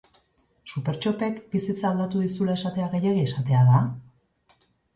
Supertxopek 0.71 1.37
bizitza 1.51 1.85
aldatu 1.91 2.23
dizula 2.25 2.57
esatea 2.61 2.89
gehiegi 2.97 3.25
esatea 3.29 3.63
da? 3.71 3.87